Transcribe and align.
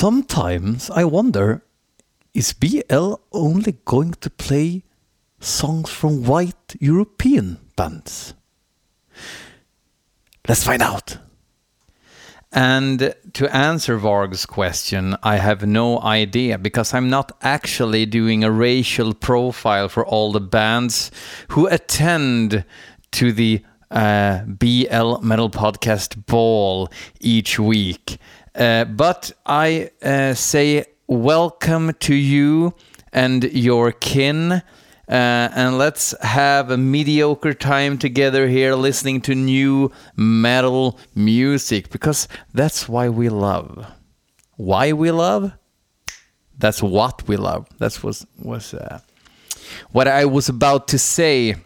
sometimes 0.00 0.88
I 0.88 1.04
wonder 1.04 1.62
is 2.32 2.54
BL 2.54 3.16
only 3.32 3.72
going 3.84 4.12
to 4.22 4.30
play 4.30 4.82
songs 5.40 5.90
from 5.90 6.24
white 6.24 6.74
European 6.80 7.58
bands? 7.76 8.32
Let's 10.48 10.64
find 10.64 10.80
out. 10.80 11.18
And 12.50 13.14
to 13.34 13.54
answer 13.54 13.98
Varg's 13.98 14.46
question, 14.46 15.16
I 15.22 15.36
have 15.36 15.66
no 15.66 16.00
idea 16.00 16.56
because 16.56 16.94
I'm 16.94 17.10
not 17.10 17.36
actually 17.42 18.06
doing 18.06 18.42
a 18.42 18.50
racial 18.50 19.12
profile 19.12 19.88
for 19.90 20.06
all 20.06 20.32
the 20.32 20.40
bands 20.40 21.10
who 21.48 21.66
attend 21.66 22.64
to 23.12 23.32
the 23.32 23.62
uh, 23.90 24.44
BL 24.46 25.18
Metal 25.20 25.50
Podcast 25.50 26.24
Ball 26.26 26.88
each 27.20 27.58
week. 27.58 28.18
Uh, 28.54 28.84
but 28.84 29.32
I 29.46 29.90
uh, 30.02 30.34
say 30.34 30.84
welcome 31.06 31.92
to 32.00 32.14
you 32.14 32.74
and 33.12 33.44
your 33.44 33.92
kin. 33.92 34.52
Uh, 34.52 34.62
and 35.08 35.76
let's 35.76 36.14
have 36.22 36.70
a 36.70 36.76
mediocre 36.76 37.52
time 37.52 37.98
together 37.98 38.46
here 38.46 38.74
listening 38.74 39.20
to 39.20 39.34
new 39.34 39.90
metal 40.14 40.98
music 41.14 41.90
because 41.90 42.28
that's 42.54 42.88
why 42.88 43.08
we 43.08 43.28
love. 43.28 43.86
Why 44.56 44.92
we 44.92 45.10
love? 45.10 45.52
That's 46.56 46.82
what 46.82 47.26
we 47.26 47.36
love. 47.36 47.66
That's 47.78 48.02
was 48.02 48.26
was 48.38 48.74
uh, 48.74 49.00
what 49.90 50.06
I 50.06 50.26
was 50.26 50.48
about 50.48 50.86
to 50.88 50.98
say. 50.98 51.56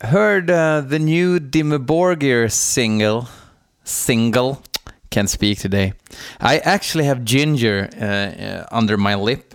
Heard 0.00 0.50
uh, 0.50 0.82
the 0.82 0.98
new 0.98 1.40
Dimmu 1.40 1.84
Borgir 1.84 2.50
single. 2.50 3.28
Single. 3.82 4.62
Can't 5.14 5.30
speak 5.30 5.60
today. 5.60 5.92
I 6.40 6.58
actually 6.58 7.04
have 7.04 7.24
ginger 7.24 7.88
uh, 8.00 8.04
uh, 8.04 8.66
under 8.72 8.96
my 8.96 9.14
lip. 9.14 9.54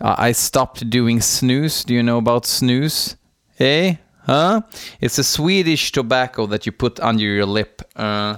Uh, 0.00 0.14
I 0.16 0.30
stopped 0.30 0.88
doing 0.88 1.18
snus. 1.18 1.84
Do 1.84 1.94
you 1.94 2.02
know 2.04 2.18
about 2.18 2.44
snus? 2.44 3.16
Eh? 3.58 3.96
Huh? 4.22 4.60
It's 5.00 5.18
a 5.18 5.24
Swedish 5.24 5.90
tobacco 5.90 6.46
that 6.46 6.64
you 6.64 6.70
put 6.70 7.00
under 7.00 7.24
your 7.24 7.44
lip. 7.44 7.82
Uh, 7.96 8.36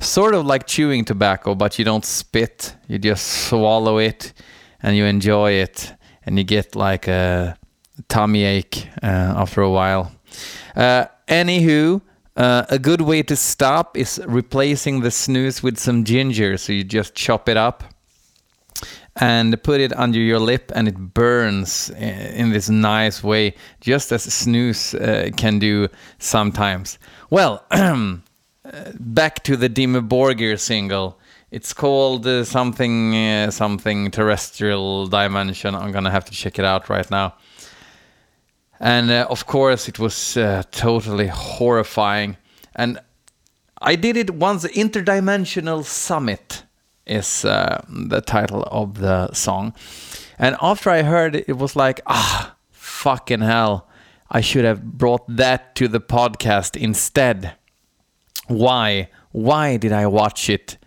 sort 0.00 0.34
of 0.34 0.46
like 0.46 0.66
chewing 0.66 1.04
tobacco, 1.04 1.54
but 1.54 1.78
you 1.78 1.84
don't 1.84 2.04
spit. 2.04 2.74
You 2.88 2.98
just 2.98 3.46
swallow 3.46 3.98
it 3.98 4.32
and 4.82 4.96
you 4.96 5.04
enjoy 5.04 5.52
it. 5.52 5.94
And 6.24 6.38
you 6.38 6.42
get 6.42 6.74
like 6.74 7.06
a 7.06 7.56
tummy 8.08 8.42
ache 8.42 8.88
uh, 9.00 9.34
after 9.36 9.62
a 9.62 9.70
while. 9.70 10.10
Uh, 10.74 11.04
anywho, 11.28 12.00
uh, 12.36 12.66
a 12.68 12.78
good 12.78 13.00
way 13.00 13.22
to 13.22 13.36
stop 13.36 13.96
is 13.96 14.20
replacing 14.26 15.00
the 15.00 15.08
snus 15.08 15.62
with 15.62 15.78
some 15.78 16.04
ginger. 16.04 16.56
So 16.56 16.72
you 16.72 16.84
just 16.84 17.14
chop 17.14 17.48
it 17.48 17.56
up 17.56 17.84
and 19.16 19.62
put 19.62 19.80
it 19.80 19.96
under 19.96 20.18
your 20.18 20.38
lip, 20.38 20.70
and 20.74 20.86
it 20.86 21.14
burns 21.14 21.88
in 21.90 22.50
this 22.50 22.68
nice 22.68 23.22
way, 23.24 23.54
just 23.80 24.12
as 24.12 24.26
snus 24.26 24.94
uh, 24.94 25.34
can 25.36 25.58
do 25.58 25.88
sometimes. 26.18 26.98
Well, 27.30 27.64
back 29.00 29.42
to 29.44 29.56
the 29.56 29.70
Dimmu 29.70 30.06
Borgir 30.08 30.58
single. 30.60 31.18
It's 31.50 31.72
called 31.72 32.26
uh, 32.26 32.44
something 32.44 33.16
uh, 33.16 33.50
something 33.50 34.10
terrestrial 34.10 35.06
dimension. 35.06 35.74
I'm 35.74 35.92
gonna 35.92 36.10
have 36.10 36.24
to 36.26 36.32
check 36.32 36.58
it 36.58 36.64
out 36.64 36.90
right 36.90 37.10
now. 37.10 37.34
And 38.80 39.10
uh, 39.10 39.26
of 39.30 39.46
course, 39.46 39.88
it 39.88 39.98
was 39.98 40.36
uh, 40.36 40.62
totally 40.70 41.28
horrifying. 41.28 42.36
And 42.74 42.98
I 43.80 43.96
did 43.96 44.16
it 44.16 44.30
once. 44.30 44.64
Interdimensional 44.64 45.84
Summit 45.84 46.64
is 47.06 47.44
uh, 47.44 47.84
the 47.88 48.20
title 48.20 48.62
of 48.70 48.98
the 48.98 49.32
song. 49.32 49.74
And 50.38 50.56
after 50.60 50.90
I 50.90 51.02
heard 51.02 51.34
it, 51.36 51.44
it 51.48 51.56
was 51.56 51.76
like, 51.76 52.00
ah, 52.06 52.56
fucking 52.70 53.40
hell. 53.40 53.88
I 54.30 54.40
should 54.40 54.64
have 54.64 54.82
brought 54.82 55.24
that 55.36 55.74
to 55.76 55.88
the 55.88 56.00
podcast 56.00 56.76
instead. 56.76 57.54
Why? 58.48 59.08
Why 59.32 59.76
did 59.76 59.92
I 59.92 60.06
watch 60.06 60.50
it? 60.50 60.78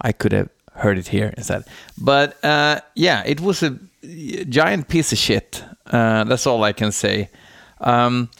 I 0.00 0.12
could 0.12 0.32
have 0.32 0.48
heard 0.74 0.98
it 0.98 1.08
here 1.08 1.32
instead. 1.36 1.64
But 1.98 2.42
uh, 2.44 2.80
yeah, 2.94 3.22
it 3.26 3.40
was 3.40 3.62
a 3.62 3.78
giant 4.48 4.88
piece 4.88 5.12
of 5.12 5.18
shit. 5.18 5.64
Uh, 5.86 6.24
that's 6.24 6.46
all 6.46 6.62
I 6.64 6.72
can 6.72 6.92
say. 6.92 7.30
Um, 7.80 8.30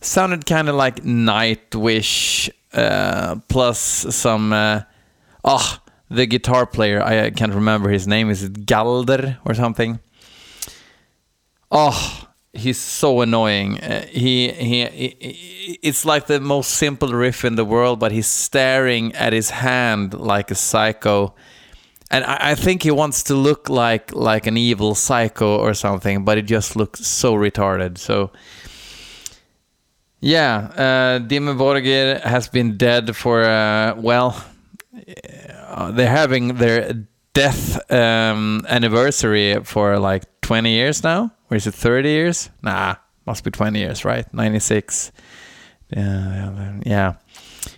sounded 0.00 0.46
kind 0.46 0.68
of 0.68 0.74
like 0.74 1.02
Nightwish 1.02 2.50
uh, 2.72 3.36
plus 3.48 3.80
some. 3.80 4.52
Uh, 4.52 4.82
oh, 5.44 5.78
the 6.10 6.26
guitar 6.26 6.66
player. 6.66 7.02
I 7.02 7.30
can't 7.30 7.54
remember 7.54 7.90
his 7.90 8.06
name. 8.06 8.30
Is 8.30 8.42
it 8.42 8.66
Galder 8.66 9.38
or 9.44 9.54
something? 9.54 10.00
Oh, 11.70 12.28
he's 12.52 12.78
so 12.78 13.20
annoying. 13.20 13.78
Uh, 13.80 14.06
he, 14.06 14.50
he, 14.50 14.84
he, 14.86 15.78
it's 15.82 16.04
like 16.04 16.26
the 16.26 16.40
most 16.40 16.70
simple 16.70 17.12
riff 17.12 17.44
in 17.44 17.54
the 17.54 17.64
world, 17.64 18.00
but 18.00 18.10
he's 18.10 18.26
staring 18.26 19.14
at 19.14 19.32
his 19.32 19.50
hand 19.50 20.14
like 20.14 20.50
a 20.50 20.56
psycho. 20.56 21.34
And 22.10 22.24
I, 22.24 22.52
I 22.52 22.54
think 22.54 22.82
he 22.82 22.90
wants 22.90 23.22
to 23.24 23.34
look 23.34 23.68
like 23.68 24.14
like 24.14 24.46
an 24.46 24.56
evil 24.56 24.94
psycho 24.94 25.58
or 25.58 25.74
something, 25.74 26.24
but 26.24 26.38
it 26.38 26.42
just 26.42 26.76
looks 26.76 27.06
so 27.06 27.34
retarded. 27.34 27.98
So 27.98 28.32
yeah, 30.20 30.70
uh, 30.76 31.18
Borgir 31.20 32.20
has 32.22 32.48
been 32.48 32.76
dead 32.76 33.16
for 33.16 33.42
uh, 33.44 33.94
well, 33.96 34.44
uh, 35.68 35.90
they're 35.92 36.08
having 36.08 36.56
their 36.56 37.06
death 37.32 37.90
um, 37.90 38.64
anniversary 38.68 39.62
for 39.64 39.98
like 39.98 40.24
20 40.42 40.70
years 40.70 41.02
now, 41.02 41.30
or 41.50 41.56
is 41.56 41.66
it 41.66 41.74
30 41.74 42.08
years? 42.08 42.50
Nah, 42.62 42.96
must 43.26 43.44
be 43.44 43.50
20 43.50 43.78
years, 43.78 44.04
right? 44.04 44.32
96. 44.34 45.12
Yeah, 45.96 46.80
yeah, 46.84 47.14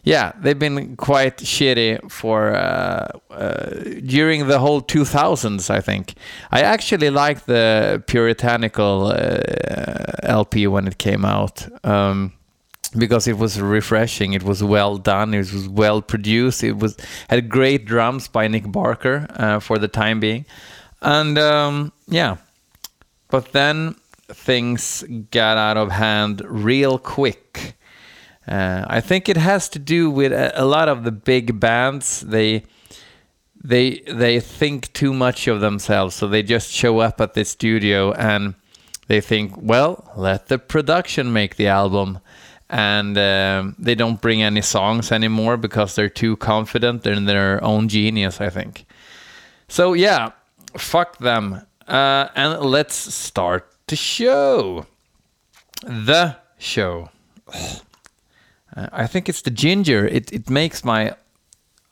yeah. 0.02 0.32
They've 0.38 0.58
been 0.58 0.96
quite 0.96 1.38
shitty 1.38 2.10
for 2.10 2.54
uh, 2.54 3.18
uh, 3.30 3.70
during 4.04 4.48
the 4.48 4.58
whole 4.58 4.82
2000s. 4.82 5.70
I 5.70 5.80
think 5.80 6.14
I 6.50 6.62
actually 6.62 7.10
liked 7.10 7.46
the 7.46 8.02
puritanical 8.06 9.06
uh, 9.06 9.40
LP 10.22 10.66
when 10.66 10.86
it 10.86 10.98
came 10.98 11.24
out. 11.24 11.66
Um, 11.84 12.32
because 12.96 13.26
it 13.26 13.38
was 13.38 13.60
refreshing. 13.60 14.34
It 14.34 14.42
was 14.42 14.62
well 14.62 14.98
done. 14.98 15.34
It 15.34 15.38
was 15.38 15.68
well 15.68 16.02
produced. 16.02 16.62
It 16.62 16.76
was 16.76 16.96
had 17.28 17.48
great 17.48 17.86
drums 17.86 18.28
by 18.28 18.48
Nick 18.48 18.70
Barker 18.70 19.26
uh, 19.30 19.60
for 19.60 19.78
the 19.78 19.88
time 19.88 20.20
being, 20.20 20.44
and 21.00 21.38
um, 21.38 21.92
yeah. 22.08 22.36
But 23.30 23.52
then 23.52 23.96
things 24.28 25.04
got 25.30 25.56
out 25.56 25.76
of 25.76 25.90
hand 25.90 26.42
real 26.44 26.98
quick. 26.98 27.76
Uh, 28.46 28.84
I 28.88 29.00
think 29.00 29.28
it 29.28 29.36
has 29.36 29.68
to 29.70 29.78
do 29.78 30.10
with 30.10 30.32
a, 30.32 30.60
a, 30.60 30.64
lot 30.64 30.88
of 30.88 31.04
the 31.04 31.12
big 31.12 31.60
bands. 31.60 32.20
They 32.20 32.64
they 33.62 34.00
they 34.08 34.40
think 34.40 34.92
too 34.92 35.12
much 35.12 35.46
of 35.46 35.60
themselves, 35.60 36.16
so 36.16 36.26
they 36.26 36.42
just 36.42 36.72
show 36.72 36.98
up 36.98 37.20
at 37.20 37.34
the 37.34 37.44
studio 37.44 38.12
and 38.12 38.54
they 39.06 39.20
think, 39.20 39.54
well, 39.56 40.10
let 40.16 40.48
the 40.48 40.58
production 40.58 41.32
make 41.32 41.56
the 41.56 41.68
album 41.68 42.18
and 42.72 43.18
um, 43.18 43.76
they 43.78 43.94
don't 43.94 44.20
bring 44.22 44.42
any 44.42 44.62
songs 44.62 45.12
anymore 45.12 45.58
because 45.58 45.94
they're 45.94 46.08
too 46.08 46.36
confident 46.38 47.06
in 47.06 47.26
their 47.26 47.62
own 47.62 47.86
genius, 47.86 48.40
I 48.40 48.48
think. 48.48 48.86
So 49.68 49.92
yeah, 49.92 50.30
fuck 50.78 51.18
them. 51.18 51.60
Uh, 51.86 52.28
and 52.34 52.60
let's 52.60 52.94
start 52.94 53.70
the 53.88 53.96
show. 53.96 54.86
The 55.82 56.36
show. 56.58 57.10
Uh, 58.76 58.88
I 58.92 59.06
think 59.06 59.28
it's 59.28 59.42
the 59.42 59.50
ginger. 59.50 60.06
It 60.06 60.32
it 60.32 60.50
makes 60.50 60.84
my 60.84 61.10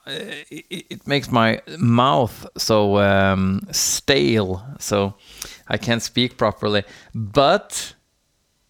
uh, 0.07 0.13
it, 0.51 0.87
it, 0.91 1.07
makes 1.07 1.31
my 1.31 1.61
mouth 1.79 2.47
so 2.57 2.99
um, 2.99 3.61
stale, 3.71 4.63
so 4.79 5.15
I 5.69 5.77
can't 5.77 6.03
speak 6.03 6.37
properly. 6.37 6.85
But 7.15 7.95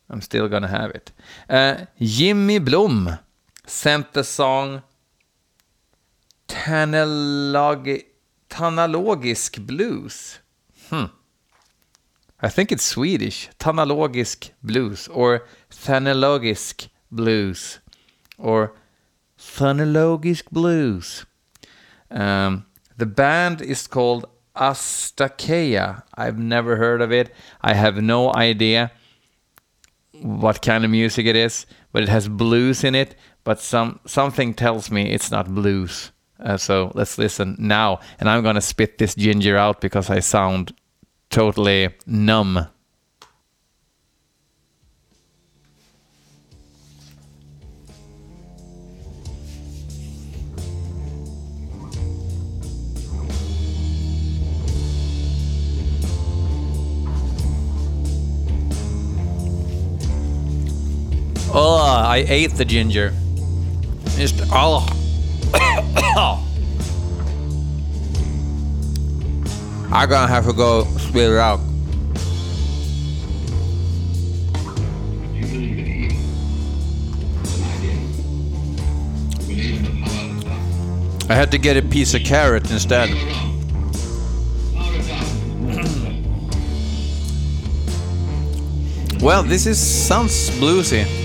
I'm 0.08 0.20
still 0.20 0.48
gonna 0.48 0.68
have 0.68 0.90
it. 0.90 1.12
Uh, 1.48 1.86
Jimmy 2.00 2.58
Blom 2.58 3.18
sent 3.64 4.12
the 4.12 4.24
song 4.24 4.82
Tanalog 6.48 8.04
Tanalogisk 8.48 9.64
Blues. 9.64 10.40
Hmm. 10.88 11.06
I 12.42 12.48
think 12.48 12.72
it's 12.72 12.84
Swedish. 12.84 13.48
Tanalogisk 13.60 14.50
Blues 14.62 15.06
or 15.08 15.46
Thanologisk 15.70 16.88
Blues 17.12 17.78
or 18.40 18.74
Thanologisk 19.38 20.50
Blues. 20.50 21.26
Um, 22.10 22.66
the 22.96 23.06
band 23.06 23.62
is 23.62 23.86
called 23.86 24.26
Astakeia. 24.56 26.02
I've 26.14 26.38
never 26.38 26.76
heard 26.76 27.00
of 27.00 27.12
it. 27.12 27.32
I 27.60 27.74
have 27.74 28.02
no 28.02 28.32
idea 28.34 28.92
what 30.20 30.60
kind 30.60 30.84
of 30.84 30.90
music 30.90 31.26
it 31.26 31.36
is, 31.36 31.66
but 31.92 32.02
it 32.02 32.08
has 32.08 32.28
blues 32.28 32.84
in 32.84 32.94
it. 32.94 33.14
But 33.44 33.60
some 33.60 34.00
something 34.06 34.54
tells 34.54 34.90
me 34.90 35.12
it's 35.12 35.30
not 35.30 35.54
blues. 35.54 36.12
Uh, 36.38 36.56
so 36.56 36.90
let's 36.94 37.18
listen 37.18 37.56
now. 37.58 38.00
And 38.18 38.28
I'm 38.28 38.42
going 38.42 38.54
to 38.54 38.60
spit 38.60 38.98
this 38.98 39.14
ginger 39.14 39.56
out 39.56 39.80
because 39.80 40.10
I 40.10 40.20
sound 40.20 40.74
totally 41.30 41.90
numb. 42.06 42.66
Oh, 61.52 62.04
I 62.06 62.24
ate 62.28 62.52
the 62.52 62.64
ginger. 62.64 63.12
Just 64.16 64.40
oh. 64.52 64.86
I'm 69.92 70.08
gonna 70.08 70.28
have 70.28 70.46
to 70.46 70.52
go 70.52 70.84
spit 70.84 71.32
it 71.32 71.38
out. 71.38 71.58
I 81.28 81.34
had 81.34 81.50
to 81.50 81.58
get 81.58 81.76
a 81.76 81.82
piece 81.82 82.14
of 82.14 82.22
carrot 82.22 82.70
instead. 82.70 83.10
Well, 89.20 89.42
this 89.42 89.66
is 89.66 89.78
sounds 89.78 90.48
bluesy. 90.58 91.19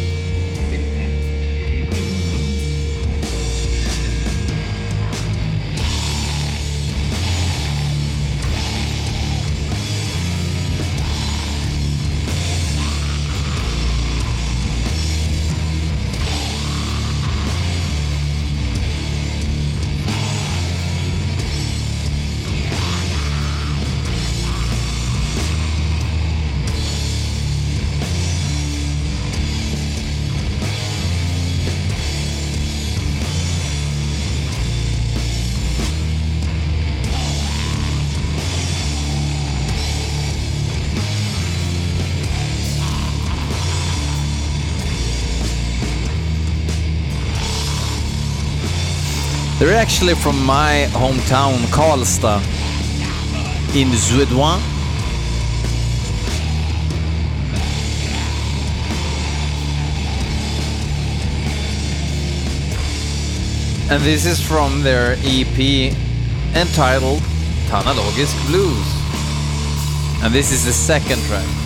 They're 49.65 49.81
actually 49.81 50.13
from 50.13 50.45
my 50.45 50.85
hometown, 50.91 51.57
Karlstad, 51.73 52.39
in 53.75 53.87
Suédois. 53.87 54.61
And 63.89 64.03
this 64.03 64.27
is 64.27 64.39
from 64.39 64.83
their 64.83 65.13
EP 65.23 65.95
entitled 66.55 67.23
Tanalogisk 67.67 68.35
Blues. 68.45 68.85
And 70.23 70.31
this 70.31 70.51
is 70.51 70.65
the 70.65 70.73
second 70.73 71.19
track. 71.23 71.64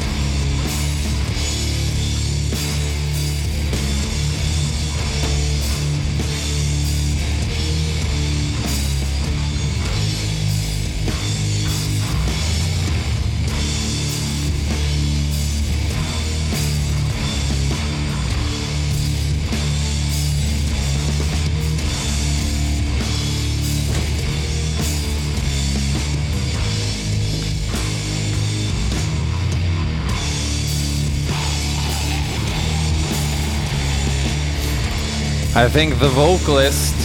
I 35.59 35.67
think 35.67 35.99
the 35.99 36.07
vocalist 36.07 36.95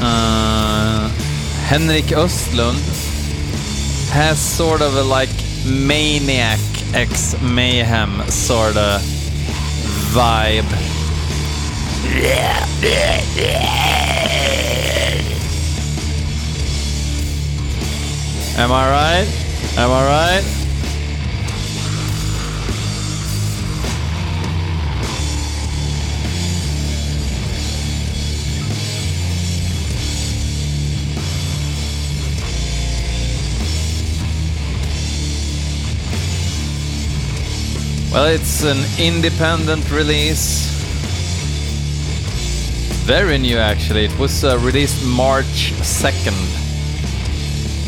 uh, 0.00 1.10
Henrik 1.66 2.06
Östlund 2.16 2.80
has 4.10 4.38
sort 4.40 4.80
of 4.80 4.96
a 4.96 5.02
like 5.02 5.28
Maniac 5.66 6.58
X 6.94 7.38
Mayhem 7.42 8.22
sort 8.30 8.78
of 8.78 9.02
vibe. 10.14 10.64
Am 18.56 18.72
I 18.72 18.90
right? 18.90 19.28
Am 19.76 19.90
I 19.90 20.06
right? 20.06 20.59
Well, 38.12 38.26
it's 38.26 38.64
an 38.64 38.84
independent 38.98 39.88
release. 39.92 40.68
Very 43.06 43.38
new, 43.38 43.56
actually. 43.56 44.04
It 44.04 44.18
was 44.18 44.42
uh, 44.42 44.58
released 44.58 45.06
March 45.06 45.70
2nd. 45.78 46.36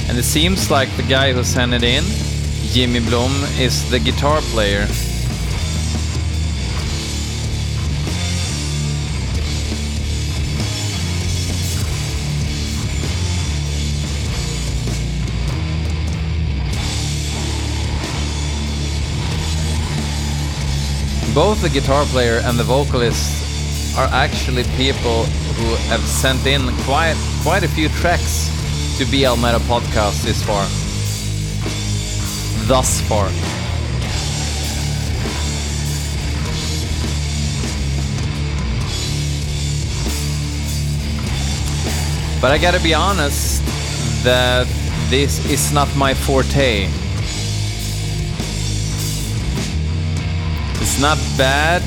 And 0.09 0.17
it 0.17 0.23
seems 0.23 0.71
like 0.71 0.89
the 0.97 1.03
guy 1.03 1.33
who 1.33 1.43
sent 1.43 1.75
it 1.75 1.83
in, 1.83 2.05
Jimmy 2.71 3.01
Blom, 3.01 3.33
is 3.59 3.91
the 3.91 3.99
guitar 3.99 4.41
player. 4.53 4.87
Both 21.35 21.63
the 21.63 21.69
guitar 21.71 22.05
player 22.07 22.41
and 22.45 22.59
the 22.59 22.65
vocalist 22.65 23.97
are 23.97 24.09
actually 24.13 24.65
people 24.77 25.25
who 25.25 25.75
have 25.89 26.01
sent 26.01 26.47
in 26.47 26.61
quite 26.85 27.17
quite 27.43 27.63
a 27.63 27.69
few 27.69 27.89
tracks 27.89 28.51
to 28.99 29.05
BL 29.07 29.37
Meta 29.37 29.59
Podcast 29.61 30.25
this 30.25 30.43
far. 30.43 30.65
Thus 32.67 33.01
far. 33.03 33.29
But 42.43 42.51
I 42.51 42.59
gotta 42.59 42.81
be 42.81 42.93
honest 42.93 43.63
that 44.23 44.67
this 45.09 45.45
is 45.51 45.73
not 45.73 45.89
my 45.97 46.13
forte. 46.13 46.89
Bad, 51.37 51.83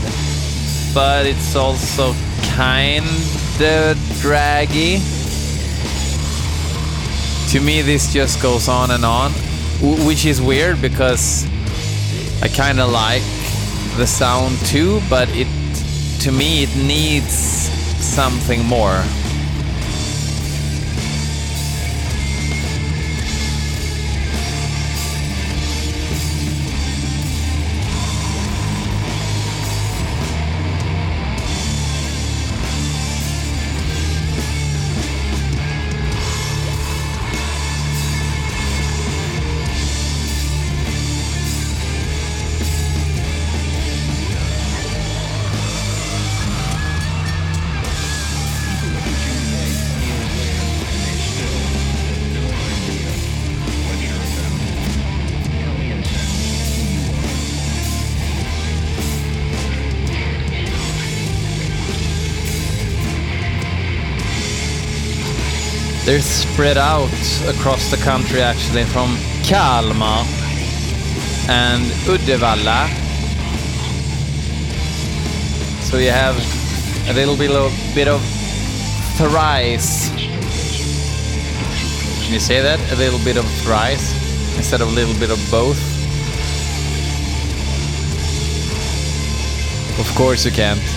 but 0.94 1.26
it's 1.26 1.56
also 1.56 2.14
kinda 2.56 3.96
draggy. 4.22 5.02
To 7.52 7.60
me, 7.60 7.82
this 7.82 8.12
just 8.12 8.42
goes 8.42 8.68
on 8.68 8.92
and 8.92 9.06
on, 9.06 9.32
which 10.06 10.26
is 10.26 10.42
weird 10.42 10.82
because 10.82 11.46
I 12.42 12.48
kinda 12.48 12.86
like 12.86 13.24
the 13.98 14.08
sound 14.08 14.58
too, 14.66 15.02
but 15.10 15.30
it, 15.30 15.48
to 16.22 16.32
me, 16.32 16.64
it 16.64 16.76
needs 16.76 17.34
something 18.04 18.64
more. 18.66 19.04
They're 66.06 66.22
spread 66.22 66.78
out 66.78 67.10
across 67.48 67.90
the 67.90 67.98
country 67.98 68.40
actually 68.40 68.84
from 68.84 69.18
Kalmar 69.44 70.24
and 71.50 71.84
Uddevalla. 72.06 72.88
So 75.82 75.98
you 75.98 76.12
have 76.12 76.38
a 77.10 77.14
little 77.14 77.36
bit 77.36 77.50
of, 77.50 77.74
bit 77.96 78.08
of 78.08 78.22
thrice. 79.18 80.12
Can 82.24 82.34
you 82.34 82.40
say 82.40 82.62
that? 82.62 82.80
A 82.92 82.96
little 82.98 83.20
bit 83.26 83.38
of 83.38 83.46
thrice 83.64 84.14
instead 84.58 84.82
of 84.82 84.90
a 84.90 84.92
little 84.92 85.16
bit 85.20 85.32
of 85.32 85.40
both? 85.50 85.80
Of 90.00 90.16
course 90.16 90.46
you 90.46 90.52
can't. 90.52 90.95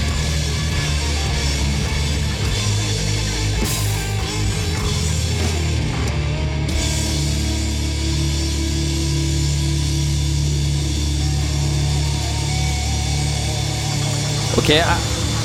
Okay, 14.69 14.83
I, 14.85 15.01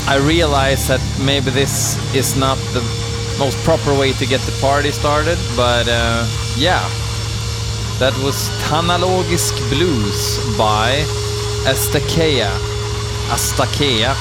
I 0.05 0.17
realize 0.17 0.85
that 0.89 0.99
maybe 1.17 1.49
this 1.49 1.95
is 2.13 2.35
not 2.35 2.57
the 2.73 2.81
most 3.39 3.57
proper 3.63 3.97
way 3.97 4.11
to 4.11 4.25
get 4.25 4.41
the 4.41 4.51
party 4.59 4.91
started, 4.91 5.37
but 5.55 5.87
uh, 5.87 6.27
yeah. 6.57 6.83
That 7.99 8.11
was 8.21 8.49
Tanalogisk 8.67 9.55
Blues 9.69 10.37
by 10.57 11.05
Astakea. 11.63 12.51
Astakea. 13.31 14.13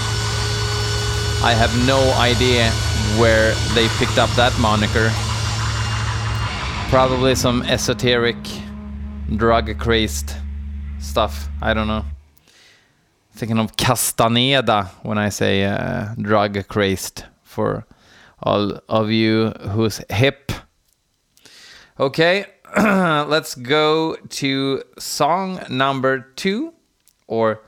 I 1.42 1.52
have 1.52 1.74
no 1.84 1.98
idea 2.12 2.70
where 3.18 3.56
they 3.74 3.88
picked 3.98 4.18
up 4.18 4.30
that 4.36 4.56
moniker. 4.60 5.10
Probably 6.90 7.34
some 7.34 7.62
esoteric, 7.62 8.36
drug 9.34 9.76
crazed 9.80 10.34
stuff. 11.00 11.48
I 11.60 11.74
don't 11.74 11.88
know 11.88 12.04
thinking 13.32 13.58
of 13.58 13.76
Castaneda 13.76 14.90
when 15.02 15.18
I 15.18 15.28
say 15.30 15.64
uh, 15.64 16.14
drug 16.20 16.66
crazed 16.68 17.24
for 17.42 17.86
all 18.42 18.78
of 18.88 19.10
you 19.10 19.50
who's 19.70 20.00
hip. 20.10 20.52
Okay, 21.98 22.46
let's 22.76 23.54
go 23.54 24.16
to 24.16 24.82
song 24.98 25.60
number 25.68 26.20
two 26.36 26.72
or 27.26 27.62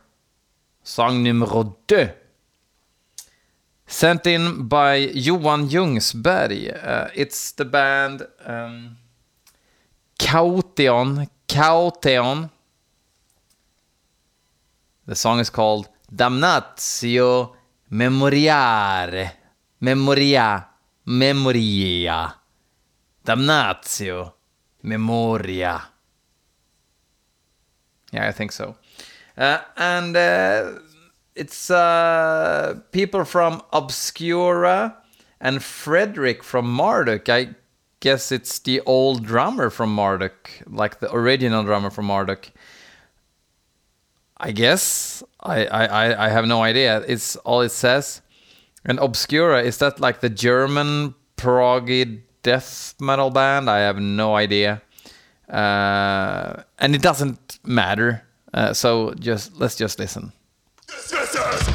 song 0.82 1.22
numero 1.22 1.76
deux. 1.86 2.10
Sent 3.86 4.26
in 4.26 4.66
by 4.66 4.96
Johan 4.96 5.68
Ljungsberg. 5.68 6.84
Uh, 6.84 7.10
it's 7.14 7.52
the 7.52 7.64
band 7.64 8.26
um. 8.44 8.96
Chaoteon. 10.18 11.28
The 15.06 15.14
song 15.14 15.38
is 15.38 15.50
called 15.50 15.90
Damnatio 16.10 17.52
Memoriare. 17.92 19.32
Memoria. 19.80 20.66
Memoria. 21.06 22.34
Damnatio 23.26 24.32
Memoria. 24.82 25.82
Yeah, 28.12 28.28
I 28.28 28.32
think 28.32 28.52
so. 28.52 28.76
Uh, 29.36 29.58
and 29.76 30.16
uh, 30.16 30.78
it's 31.34 31.70
uh, 31.70 32.80
people 32.90 33.24
from 33.24 33.62
Obscura 33.74 34.96
and 35.38 35.62
Frederick 35.62 36.42
from 36.42 36.72
Marduk. 36.72 37.28
I 37.28 37.54
guess 38.00 38.32
it's 38.32 38.58
the 38.60 38.80
old 38.86 39.26
drummer 39.26 39.68
from 39.68 39.94
Marduk, 39.94 40.62
like 40.66 41.00
the 41.00 41.12
original 41.12 41.62
drummer 41.62 41.90
from 41.90 42.06
Marduk. 42.06 42.50
I 44.36 44.52
guess 44.52 45.22
I, 45.40 45.66
I 45.66 46.26
I 46.26 46.28
have 46.28 46.46
no 46.46 46.62
idea. 46.62 47.02
It's 47.06 47.36
all 47.36 47.60
it 47.60 47.70
says. 47.70 48.20
And 48.84 48.98
Obscura 48.98 49.62
is 49.62 49.78
that 49.78 50.00
like 50.00 50.20
the 50.20 50.28
German 50.28 51.14
proggy 51.36 52.22
death 52.42 52.94
metal 53.00 53.30
band? 53.30 53.70
I 53.70 53.78
have 53.78 53.98
no 53.98 54.36
idea. 54.36 54.82
Uh, 55.48 56.62
and 56.78 56.94
it 56.94 57.02
doesn't 57.02 57.58
matter. 57.64 58.22
Uh, 58.52 58.72
so 58.72 59.14
just 59.14 59.56
let's 59.56 59.76
just 59.76 59.98
listen. 59.98 60.32
Okay, 60.90 61.16
I 61.16 61.73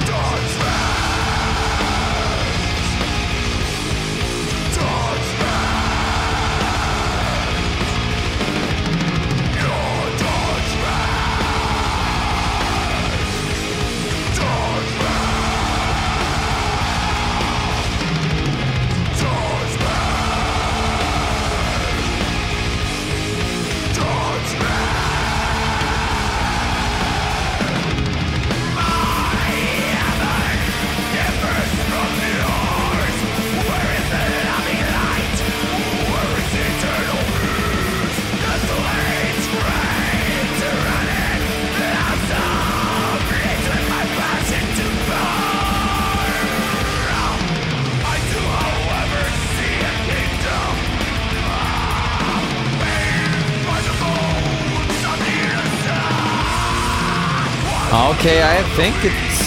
think 58.80 58.96
it's 59.04 59.46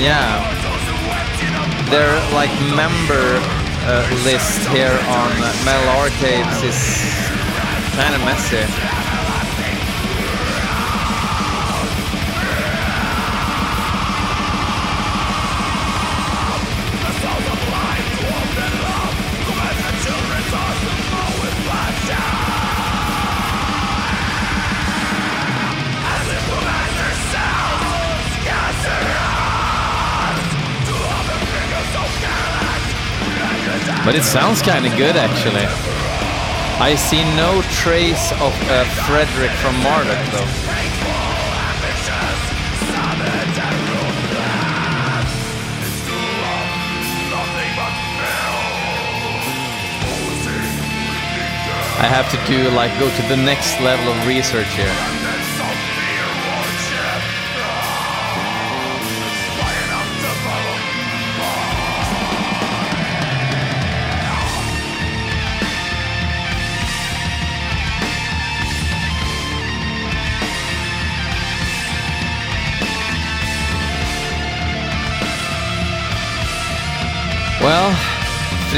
yeah. 0.00 0.40
Their 1.90 2.16
like 2.32 2.48
member 2.74 3.36
uh, 3.84 4.08
list 4.24 4.66
here 4.68 4.96
on 5.12 5.28
Metal 5.62 5.90
Archives 6.00 6.62
is 6.62 7.04
kind 7.96 8.14
of 8.14 8.24
messy. 8.24 8.99
But 34.10 34.18
it 34.18 34.24
sounds 34.24 34.60
kind 34.60 34.84
of 34.84 34.96
good 34.96 35.14
actually. 35.14 35.62
I 36.82 36.96
see 36.96 37.22
no 37.36 37.62
trace 37.70 38.32
of 38.42 38.52
uh, 38.66 38.82
Frederick 39.06 39.52
from 39.62 39.76
Marduk 39.84 40.18
though. 40.34 40.50
I 52.02 52.08
have 52.10 52.28
to 52.32 52.52
do 52.52 52.68
like 52.70 52.90
go 52.98 53.08
to 53.14 53.22
the 53.28 53.36
next 53.36 53.78
level 53.78 54.12
of 54.12 54.26
research 54.26 54.74
here. 54.74 55.19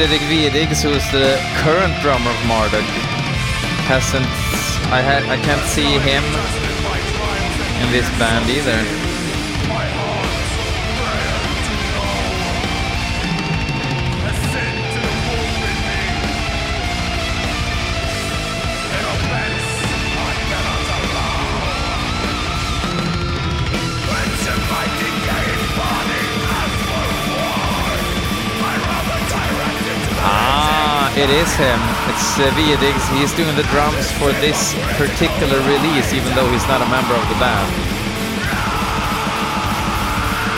Fredrik 0.02 0.22
Widigs, 0.22 0.82
who's 0.82 1.08
the 1.12 1.38
current 1.62 1.94
drummer 2.02 2.30
of 2.32 2.46
Marduk, 2.48 2.82
hasn't. 3.86 4.26
I 4.90 5.00
ha- 5.00 5.24
I 5.30 5.36
can't 5.36 5.64
see 5.70 5.94
him 6.02 6.24
in 7.78 7.92
this 7.92 8.10
band 8.18 8.50
either. 8.50 9.01
It 31.22 31.30
is 31.30 31.54
him. 31.54 31.78
It's 32.10 32.34
uh, 32.40 32.50
Widigs. 32.58 33.06
He's 33.14 33.30
doing 33.38 33.54
the 33.54 33.62
drums 33.70 34.10
for 34.18 34.32
this 34.42 34.74
particular 34.98 35.60
release, 35.70 36.12
even 36.12 36.34
though 36.34 36.50
he's 36.50 36.66
not 36.66 36.82
a 36.82 36.88
member 36.90 37.14
of 37.14 37.22
the 37.30 37.38
band. 37.38 37.70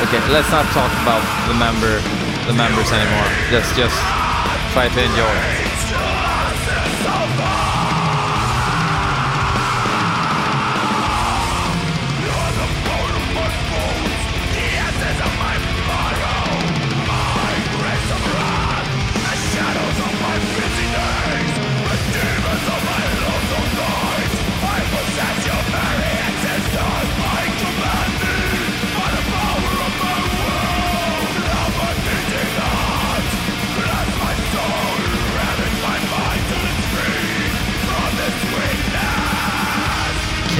Okay, 0.09 0.25
let's 0.33 0.49
not 0.49 0.65
talk 0.73 0.91
about 1.05 1.21
the 1.49 1.55
member, 1.61 2.01
the 2.49 2.57
members 2.57 2.91
anymore. 2.97 3.29
Let's 3.53 3.77
just 3.77 4.01
try 4.73 4.89
to 4.89 5.05
enjoy. 5.05 5.64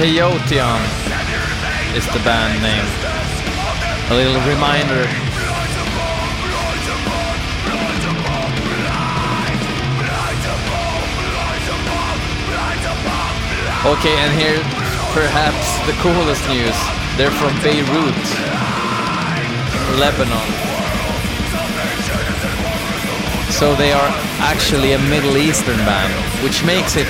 Chaoteon 0.05 0.85
is 1.97 2.05
the 2.13 2.21
band 2.21 2.61
name. 2.61 2.85
A 4.11 4.13
little 4.13 4.39
reminder. 4.47 5.01
Okay, 13.81 14.15
and 14.21 14.31
here 14.37 14.61
perhaps 15.09 15.65
the 15.87 15.97
coolest 15.97 16.47
news. 16.49 16.77
They're 17.17 17.31
from 17.31 17.57
Beirut, 17.63 18.25
Lebanon. 19.97 20.49
So 23.49 23.73
they 23.73 23.91
are 23.91 24.09
actually 24.37 24.91
a 24.91 24.99
Middle 24.99 25.37
Eastern 25.37 25.77
band, 25.77 26.13
which 26.43 26.63
makes 26.63 26.95
it 26.95 27.09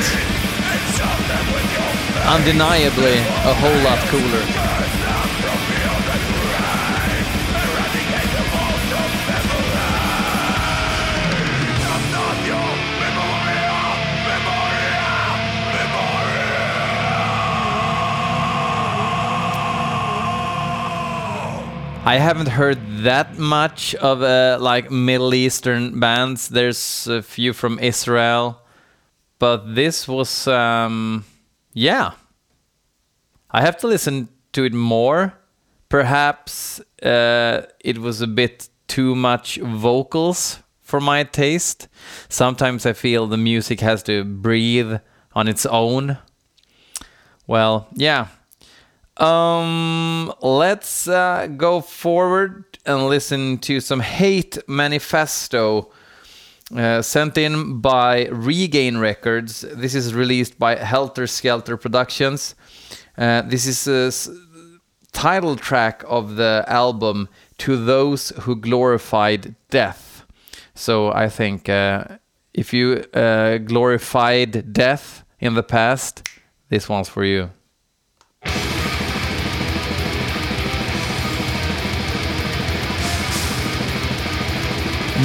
undeniably 2.28 3.18
a 3.20 3.54
whole 3.54 3.84
lot 3.84 4.00
cooler. 4.10 4.66
I 22.08 22.20
haven't 22.20 22.50
heard 22.50 22.78
that 23.04 23.40
much 23.40 23.96
of 23.96 24.22
uh, 24.22 24.60
like 24.62 24.92
Middle 24.92 25.34
Eastern 25.34 26.00
bands. 26.00 26.50
There's 26.50 27.08
a 27.08 27.24
few 27.24 27.52
from 27.52 27.80
Israel, 27.80 28.62
but 29.40 29.74
this 29.74 30.08
was 30.08 30.48
um, 30.48 31.26
yeah. 31.76 32.14
I 33.52 33.62
have 33.62 33.78
to 33.78 33.88
listen 33.88 34.30
to 34.54 34.64
it 34.64 34.74
more. 34.74 35.34
Perhaps 35.90 36.80
uh, 37.04 37.68
it 37.82 38.00
was 38.00 38.22
a 38.22 38.28
bit 38.28 38.70
too 38.88 39.14
much 39.14 39.58
vocals 39.58 40.60
for 40.82 41.00
my 41.00 41.24
taste. 41.24 41.88
Sometimes 42.30 42.86
I 42.86 42.94
feel 42.94 43.28
the 43.28 43.38
music 43.38 43.82
has 43.82 44.02
to 44.04 44.24
breathe 44.24 44.96
on 45.34 45.48
its 45.48 45.66
own. 45.66 46.18
Well, 47.46 47.88
yeah. 47.94 48.28
Um, 49.18 50.34
let's 50.42 51.08
uh, 51.08 51.48
go 51.56 51.82
forward 51.82 52.66
and 52.86 53.08
listen 53.08 53.58
to 53.60 53.80
some 53.80 54.00
Hate 54.00 54.58
Manifesto 54.68 55.92
uh, 56.76 57.02
sent 57.02 57.38
in 57.38 57.80
by 57.80 58.26
Regain 58.32 58.98
Records. 58.98 59.62
This 59.62 59.94
is 59.96 60.14
released 60.14 60.58
by 60.58 60.76
Helter 60.76 61.28
Skelter 61.28 61.78
Productions. 61.78 62.56
Uh, 63.18 63.42
this 63.44 63.66
is 63.68 63.88
a 63.88 64.08
s- 64.08 64.30
title 65.12 65.56
track 65.56 66.04
of 66.08 66.36
the 66.36 66.64
album 66.68 67.30
To 67.60 67.78
Those 67.86 68.30
Who 68.42 68.56
Glorified 68.56 69.56
Death. 69.70 70.26
So 70.74 71.12
I 71.14 71.30
think 71.30 71.70
uh, 71.70 72.06
if 72.54 72.74
you 72.74 73.06
uh, 73.14 73.60
glorified 73.60 74.74
death 74.74 75.24
in 75.40 75.54
the 75.54 75.64
past, 75.64 76.28
this 76.70 76.90
one's 76.90 77.08
for 77.10 77.24
you. 77.24 77.52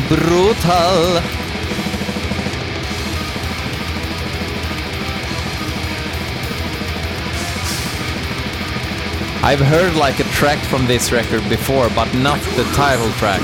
Brutal. 0.08 1.20
I've 9.42 9.58
heard 9.58 9.96
like 9.96 10.20
a 10.20 10.24
track 10.24 10.58
from 10.58 10.86
this 10.86 11.12
record 11.12 11.48
before, 11.48 11.88
but 11.90 12.12
not 12.14 12.40
the 12.56 12.64
title 12.74 13.10
track. 13.12 13.40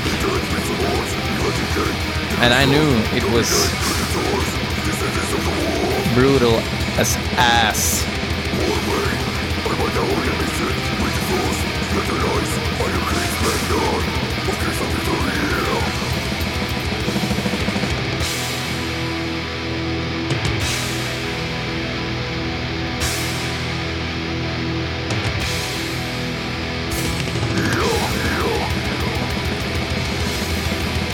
And 2.39 2.53
I 2.53 2.65
knew 2.65 2.87
it 3.17 3.23
was 3.33 3.49
brutal 6.13 6.59
as 6.99 7.15
ass. 7.37 8.05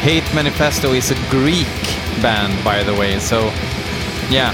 Hate 0.04 0.36
Manifesto 0.36 0.92
is 0.92 1.12
a 1.12 1.16
Greek 1.30 1.66
band, 2.22 2.62
by 2.62 2.84
the 2.84 2.94
way, 2.94 3.20
so 3.20 3.40
yeah. 4.30 4.52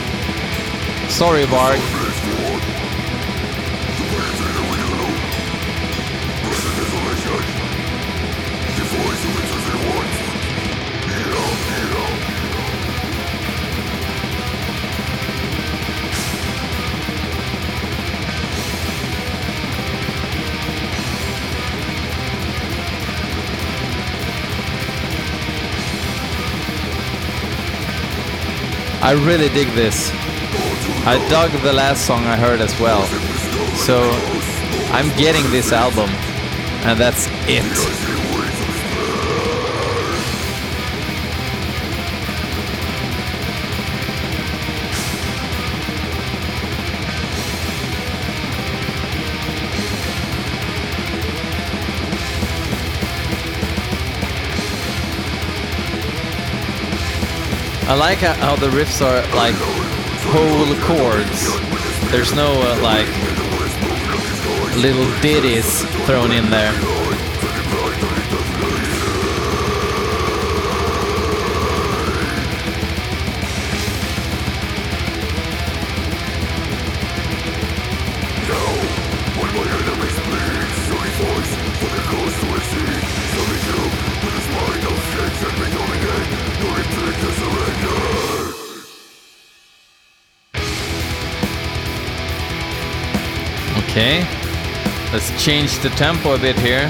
Sorry, 1.07 1.45
Varg. 1.45 1.98
I 29.09 29.13
really 29.13 29.49
dig 29.49 29.69
this. 29.69 30.11
I 31.07 31.17
dug 31.31 31.49
the 31.63 31.73
last 31.73 32.05
song 32.05 32.25
I 32.25 32.37
heard 32.37 32.61
as 32.61 32.79
well. 32.79 33.03
So 33.75 34.03
I'm 34.93 35.09
getting 35.17 35.49
this 35.49 35.71
album, 35.71 36.11
and 36.85 36.99
that's 36.99 37.27
it. 37.47 38.08
I 57.89 57.95
like 57.95 58.19
how, 58.19 58.55
the 58.55 58.67
riffs 58.67 59.01
are 59.01 59.19
like 59.35 59.55
whole 60.29 60.75
chords. 60.85 61.59
There's 62.11 62.35
no 62.35 62.53
uh, 62.61 62.79
like 62.83 63.07
little 64.77 65.09
ditties 65.21 65.83
thrown 66.05 66.31
in 66.31 66.51
there. 66.51 66.98
Let's 95.13 95.29
change 95.43 95.79
the 95.79 95.89
tempo 95.89 96.33
a 96.33 96.39
bit 96.39 96.57
here. 96.57 96.89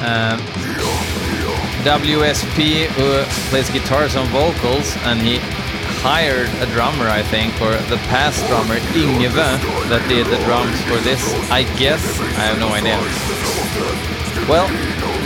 Um, 0.00 0.38
WSP 1.82 2.86
who 2.86 3.24
plays 3.50 3.70
guitars 3.70 4.14
and 4.14 4.28
vocals, 4.30 4.96
and 5.02 5.20
he 5.20 5.38
hired 6.02 6.48
a 6.62 6.66
drummer, 6.72 7.08
I 7.08 7.22
think, 7.22 7.54
or 7.60 7.72
the 7.90 7.98
past 8.06 8.46
drummer 8.46 8.76
Ingve 8.94 9.34
that 9.90 10.04
did 10.08 10.26
the 10.26 10.38
drums 10.44 10.80
for 10.82 10.98
this. 11.02 11.22
I 11.50 11.62
guess 11.78 12.02
I 12.38 12.46
have 12.46 12.58
no 12.58 12.68
idea. 12.68 12.98
Well, 14.46 14.68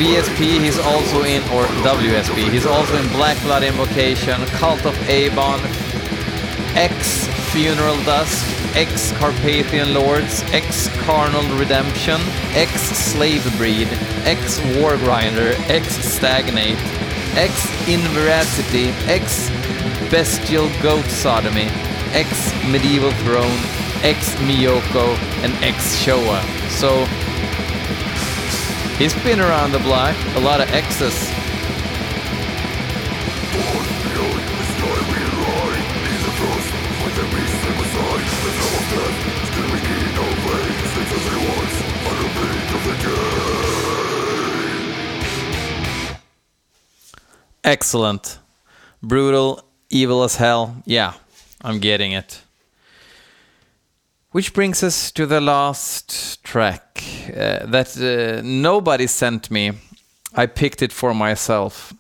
VSP, 0.01 0.61
he's 0.61 0.79
also 0.79 1.25
in, 1.25 1.43
or 1.53 1.65
WSP, 1.85 2.51
he's 2.51 2.67
also 2.67 2.97
in 2.97 3.07
Black 3.13 3.41
Blood 3.43 3.63
Invocation, 3.63 4.41
Cult 4.57 4.85
of 4.87 4.97
Avon, 5.09 5.61
X 6.75 7.27
Funeral 7.53 7.97
Dust, 8.05 8.52
X 8.75 9.13
Carpathian 9.13 9.93
Lords, 9.95 10.43
X 10.53 10.89
Carnal 11.05 11.45
Redemption, 11.59 12.21
X 12.55 12.73
Slave 12.81 13.45
Breed, 13.57 13.89
X 14.25 14.59
War 14.77 14.97
Grinder, 14.97 15.55
X 15.69 15.97
Stagnate, 15.97 16.79
X 17.37 17.67
Inveracity, 17.89 18.89
X 19.11 19.51
Bestial 20.11 20.69
Goat 20.83 21.05
Sodomy, 21.07 21.69
X 22.13 22.53
Medieval 22.71 23.13
Throne, 23.23 23.59
X 24.03 24.35
Miyoko, 24.37 25.17
and 25.45 25.53
X 25.65 25.97
Showa. 26.03 26.43
So 26.69 27.05
he's 28.97 29.15
been 29.23 29.41
around 29.41 29.73
the 29.73 29.81
block, 29.81 30.17
a 30.37 30.41
lot 30.41 30.61
of 30.61 30.71
X's. 30.71 31.42
Excellent. 47.65 48.39
Brutal, 49.03 49.63
evil 49.89 50.25
as 50.25 50.37
hell. 50.37 50.83
Yeah, 50.85 51.15
I'm 51.63 51.79
getting 51.79 52.13
it. 52.13 52.43
Which 54.33 54.53
brings 54.53 54.83
us 54.83 55.11
to 55.13 55.27
the 55.27 55.41
last 55.41 56.43
track 56.43 57.03
uh, 57.29 57.67
that 57.67 57.97
uh, 57.97 58.43
nobody 58.45 59.07
sent 59.07 59.51
me. 59.51 59.73
I 60.35 60.47
picked 60.47 60.83
it 60.83 60.93
for 60.93 61.15
myself. 61.15 61.93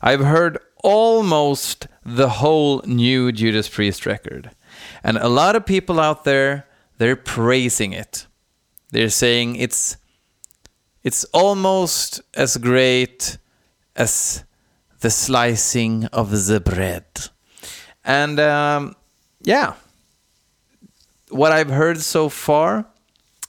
I've 0.00 0.24
heard 0.24 0.58
almost 0.82 1.86
the 2.04 2.28
whole 2.28 2.82
new 2.86 3.32
Judas 3.32 3.68
Priest 3.68 4.06
record. 4.06 4.50
And 5.02 5.16
a 5.18 5.28
lot 5.28 5.56
of 5.56 5.66
people 5.66 6.00
out 6.00 6.24
there, 6.24 6.66
they're 6.98 7.16
praising 7.16 7.92
it. 7.92 8.26
They're 8.90 9.10
saying 9.10 9.56
it's 9.56 9.96
it's 11.02 11.24
almost 11.34 12.22
as 12.34 12.56
great 12.56 13.36
as 13.94 14.44
the 15.00 15.10
slicing 15.10 16.06
of 16.06 16.46
the 16.46 16.60
bread. 16.60 17.04
And 18.04 18.40
um, 18.40 18.96
yeah, 19.42 19.74
what 21.28 21.52
I've 21.52 21.68
heard 21.68 22.00
so 22.00 22.28
far 22.28 22.86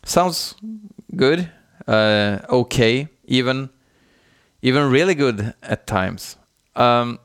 sounds 0.03 0.55
good, 1.15 1.49
uh, 1.87 2.39
okay, 2.49 3.07
even 3.25 3.69
even 4.61 4.89
really 4.89 5.15
good 5.15 5.53
at 5.61 5.85
times. 5.85 6.37
Um, 6.75 7.19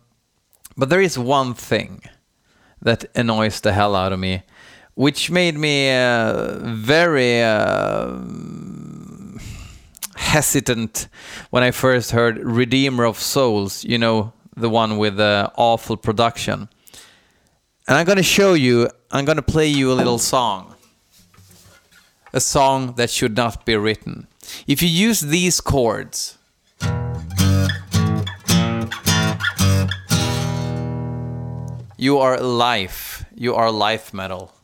but 0.77 0.90
there 0.90 1.01
is 1.01 1.18
one 1.18 1.55
thing 1.55 2.03
that 2.83 3.05
annoys 3.14 3.61
the 3.61 3.73
hell 3.73 3.95
out 3.95 4.12
of 4.12 4.19
me, 4.19 4.43
which 4.95 5.31
made 5.31 5.57
me 5.57 5.93
uh, 5.93 6.59
very 6.61 7.43
uh, 7.43 8.19
hesitant 10.16 11.09
when 11.51 11.62
I 11.62 11.71
first 11.71 12.12
heard 12.12 12.38
Redeemer 12.38 13.05
of 13.05 13.19
Souls, 13.19 13.85
you 13.85 13.99
know, 13.99 14.33
the 14.57 14.71
one 14.71 14.99
with 14.99 15.16
the 15.16 15.51
awful 15.57 15.97
production. 15.97 16.69
And 17.88 17.99
I'm 17.99 18.07
going 18.07 18.19
to 18.19 18.23
show 18.23 18.55
you, 18.55 18.88
I'm 19.11 19.25
going 19.25 19.37
to 19.37 19.43
play 19.43 19.66
you 19.66 19.93
a 19.93 19.95
little 19.95 20.19
song. 20.19 20.75
A 22.33 22.40
song 22.40 22.95
that 22.95 23.11
should 23.11 23.37
not 23.37 23.66
be 23.66 23.77
written. 23.77 24.29
If 24.66 24.83
you 24.83 24.88
use 24.88 25.21
these 25.21 25.61
chords, 25.61 26.38
you 32.00 32.16
are 32.16 32.40
life. 32.40 33.26
You 33.34 33.54
are 33.56 33.70
life 33.70 34.14
metal. 34.14 34.54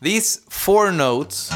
These 0.00 0.40
four 0.48 0.90
notes 0.90 1.52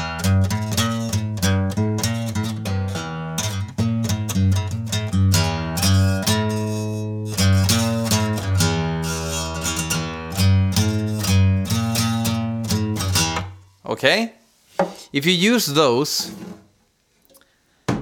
Okay? 13.85 14.33
If 15.11 15.25
you 15.25 15.33
use 15.33 15.65
those 15.67 16.31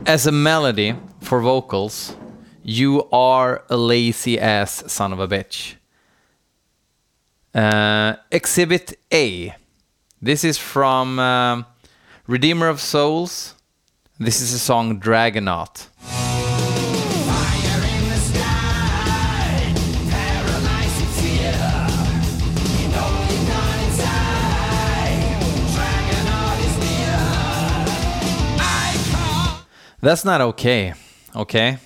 as 0.06 0.28
a 0.28 0.32
melody 0.32 0.96
for 1.22 1.42
vocals, 1.42 2.16
you 2.64 3.08
are 3.12 3.64
a 3.70 3.78
lazy 3.78 4.40
ass 4.40 4.84
son 4.88 5.12
of 5.12 5.20
a 5.20 5.28
bitch. 5.28 5.76
Uh, 7.54 8.16
exhibit 8.32 8.98
A. 9.12 9.54
This 10.22 10.44
is 10.44 10.58
from 10.58 11.20
um, 11.20 11.66
Redeemer 12.26 12.70
of 12.70 12.80
Souls. 12.80 13.56
This 14.18 14.40
is 14.40 14.54
a 14.54 14.60
song 14.60 15.00
Dragonaut. 15.00 15.88
That's 30.02 30.26
not 30.26 30.42
okay. 30.42 30.94
Okay. 31.34 31.78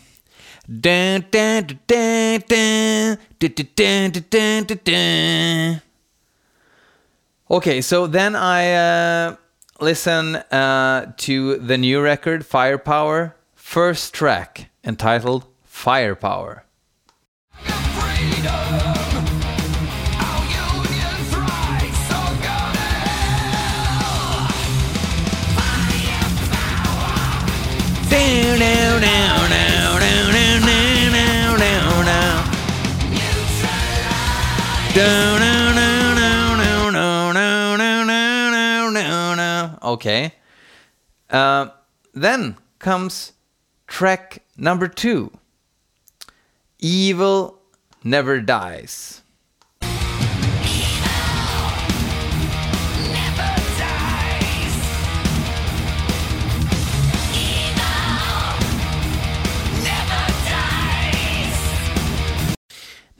Dun, 0.70 1.26
dun, 1.32 1.80
dun, 1.88 2.44
dun, 2.46 3.18
dun, 3.40 3.54
dun, 3.56 3.66
dun, 3.74 4.12
dun, 4.30 4.64
dun, 4.66 4.80
dun. 4.84 5.82
Okay, 7.50 7.80
so 7.80 8.06
then 8.06 8.36
I 8.36 8.74
uh, 8.74 9.36
listen 9.80 10.36
uh, 10.36 11.14
to 11.20 11.56
the 11.56 11.78
new 11.78 12.02
record, 12.02 12.46
Firepower, 12.46 13.38
first 13.56 14.14
track 14.14 14.70
entitled 14.84 15.46
Firepower. 15.64 16.66
Down, 18.44 18.87
Okay. 39.98 40.32
Uh, 41.28 41.70
then 42.14 42.56
comes 42.78 43.34
track 43.88 44.44
number 44.56 44.88
two 44.88 45.32
Evil 46.78 47.58
Never 48.04 48.40
Dies. 48.40 49.24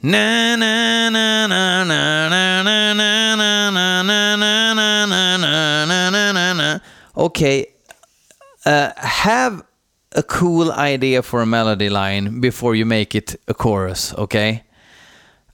na 0.00 0.54
na 0.54 1.10
na 1.10 1.46
na 1.48 1.84
na 1.84 2.62
na 2.62 2.92
na 2.94 3.17
Okay, 7.18 7.66
uh, 8.64 8.92
have 8.96 9.64
a 10.12 10.22
cool 10.22 10.70
idea 10.70 11.22
for 11.22 11.42
a 11.42 11.46
melody 11.46 11.88
line 11.88 12.40
before 12.40 12.76
you 12.76 12.86
make 12.86 13.14
it 13.16 13.34
a 13.48 13.54
chorus. 13.54 14.14
Okay. 14.14 14.62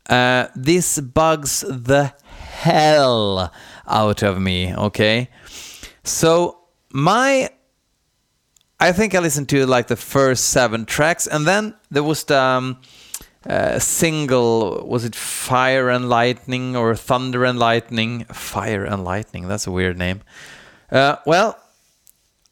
Uh, 0.08 0.48
this 0.54 1.00
bugs 1.00 1.60
the 1.60 2.12
hell 2.28 3.50
out 3.86 4.22
of 4.22 4.38
me. 4.38 4.74
Okay. 4.74 5.30
So 6.02 6.58
my 6.92 7.48
I 8.78 8.92
think 8.92 9.14
I 9.14 9.20
listened 9.20 9.48
to 9.48 9.64
like 9.64 9.86
the 9.86 9.96
first 9.96 10.50
seven 10.50 10.84
tracks, 10.84 11.26
and 11.26 11.46
then 11.46 11.74
there 11.90 12.02
was 12.02 12.24
the 12.24 12.38
um, 12.38 12.80
uh, 13.48 13.78
single. 13.78 14.86
Was 14.86 15.06
it 15.06 15.14
Fire 15.14 15.88
and 15.88 16.10
Lightning 16.10 16.76
or 16.76 16.94
Thunder 16.94 17.44
and 17.44 17.58
Lightning? 17.58 18.24
Fire 18.24 18.84
and 18.84 19.02
Lightning. 19.02 19.48
That's 19.48 19.66
a 19.66 19.70
weird 19.70 19.96
name. 19.96 20.20
Uh, 20.90 21.16
well, 21.26 21.58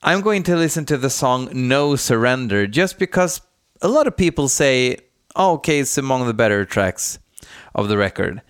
I'm 0.02 0.20
going 0.20 0.42
to 0.44 0.56
listen 0.56 0.84
to 0.86 0.96
the 0.96 1.10
song 1.10 1.48
No 1.52 1.96
Surrender 1.96 2.66
just 2.66 2.98
because 2.98 3.40
a 3.80 3.88
lot 3.88 4.06
of 4.06 4.16
people 4.16 4.48
say, 4.48 4.98
oh, 5.36 5.54
okay, 5.54 5.80
it's 5.80 5.98
among 5.98 6.26
the 6.26 6.34
better 6.34 6.64
tracks 6.64 7.18
of 7.74 7.88
the 7.88 7.96
record. 7.96 8.42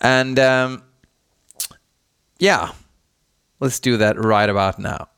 And 0.00 0.38
um, 0.38 0.82
yeah, 2.38 2.72
let's 3.60 3.80
do 3.80 3.96
that 3.96 4.18
right 4.18 4.48
about 4.48 4.78
now. 4.78 5.08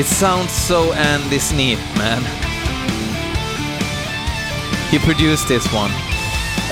It 0.00 0.06
sounds 0.06 0.50
so 0.50 0.94
Andy 0.94 1.38
Sneap, 1.38 1.78
man. 1.98 2.22
He 4.90 4.98
produced 4.98 5.46
this 5.46 5.70
one. 5.74 5.90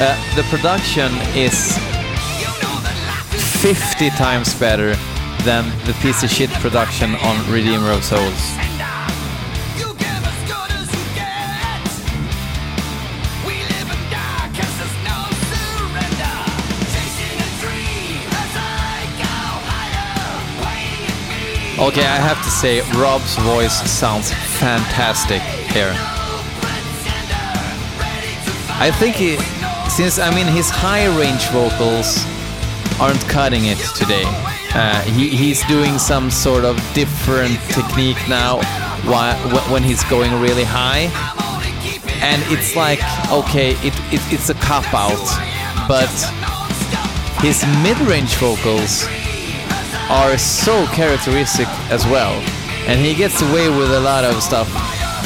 Uh, 0.01 0.17
the 0.35 0.45
production 0.45 1.13
is 1.37 1.77
50 3.61 4.09
times 4.17 4.59
better 4.59 4.95
than 5.45 5.69
the 5.85 5.93
piece 6.01 6.23
of 6.23 6.31
shit 6.31 6.49
production 6.53 7.17
on 7.17 7.53
Redeemer 7.53 7.91
of 7.91 8.03
Souls. 8.03 8.68
Okay, 21.79 22.03
I 22.05 22.17
have 22.17 22.43
to 22.43 22.51
say, 22.51 22.81
Rob's 22.99 23.37
voice 23.39 23.89
sounds 23.89 24.33
fantastic 24.59 25.41
here. 25.71 25.95
I 28.81 28.91
think 28.99 29.15
he, 29.15 29.37
since 29.89 30.19
I 30.19 30.35
mean 30.35 30.49
his 30.49 30.69
high 30.71 31.07
range 31.17 31.47
vocals 31.55 32.19
aren't 33.01 33.21
cutting 33.29 33.67
it 33.67 33.79
today. 33.95 34.25
Uh, 34.75 35.01
he, 35.03 35.29
he's 35.29 35.65
doing 35.69 35.99
some 35.99 36.33
sort 36.33 36.65
of 36.65 36.77
different 36.95 37.55
technique 37.71 38.19
now 38.29 38.57
whi- 39.07 39.39
wh- 39.49 39.71
when 39.71 39.85
he's 39.85 40.03
going 40.11 40.33
really 40.41 40.65
high. 40.67 41.07
And 42.21 42.43
it's 42.53 42.75
like, 42.75 42.99
okay, 43.31 43.73
it, 43.87 43.95
it, 44.13 44.21
it's 44.35 44.51
a 44.51 44.55
cop 44.55 44.93
out, 44.93 45.23
but 45.87 46.11
his 47.41 47.65
mid 47.85 47.97
range 48.09 48.35
vocals 48.35 49.07
are 50.09 50.39
so 50.39 50.87
characteristic 50.87 51.69
as 51.91 52.05
well. 52.07 52.33
And 52.87 52.99
he 52.99 53.15
gets 53.15 53.43
away 53.43 53.69
with 53.69 53.93
a 53.93 54.01
lot 54.01 54.25
of 54.25 54.43
stuff 54.43 54.73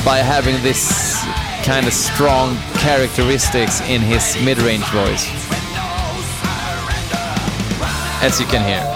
by 0.05 0.18
having 0.18 0.61
this 0.62 1.23
kind 1.64 1.87
of 1.87 1.92
strong 1.92 2.57
characteristics 2.75 3.81
in 3.83 4.01
his 4.01 4.37
mid 4.45 4.59
range 4.59 4.85
voice. 4.87 5.29
As 8.23 8.40
you 8.40 8.47
can 8.47 8.66
hear. 8.66 8.92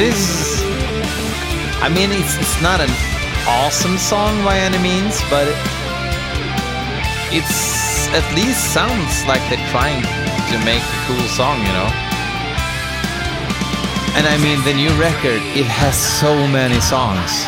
This, 0.00 0.62
I 1.84 1.92
mean, 1.92 2.08
it's, 2.10 2.34
it's 2.40 2.62
not 2.62 2.80
an 2.80 2.88
awesome 3.46 3.98
song 3.98 4.42
by 4.42 4.56
any 4.56 4.78
means, 4.78 5.20
but 5.28 5.46
it, 5.46 5.60
it's 7.28 8.08
at 8.16 8.24
least 8.34 8.72
sounds 8.72 9.12
like 9.28 9.44
they're 9.52 9.60
trying 9.68 10.00
to 10.00 10.56
make 10.64 10.80
a 10.80 10.98
cool 11.04 11.20
song, 11.28 11.60
you 11.60 11.72
know? 11.76 11.92
And 14.16 14.24
I 14.24 14.40
mean, 14.40 14.64
the 14.64 14.72
new 14.72 14.88
record, 14.96 15.44
it 15.52 15.68
has 15.68 16.00
so 16.00 16.32
many 16.48 16.80
songs. 16.80 17.44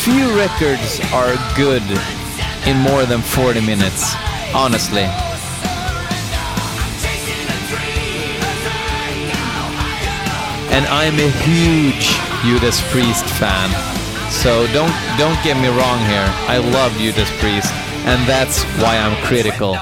Few 0.00 0.32
records 0.32 1.04
are 1.12 1.36
good 1.54 1.84
in 2.64 2.80
more 2.80 3.04
than 3.04 3.20
40 3.20 3.60
minutes, 3.60 4.14
honestly. 4.54 5.04
And 10.74 10.86
I'm 10.86 11.14
a 11.20 11.30
huge 11.46 12.18
Judas 12.42 12.82
Priest 12.90 13.24
fan. 13.38 13.70
So 14.28 14.66
don't 14.72 14.90
don't 15.16 15.40
get 15.44 15.56
me 15.62 15.68
wrong 15.68 16.00
here. 16.10 16.26
I 16.50 16.58
love 16.58 16.90
Judas 16.98 17.30
Priest, 17.38 17.72
and 18.10 18.18
that's 18.28 18.64
why 18.82 18.98
I'm 18.98 19.14
critical. 19.24 19.76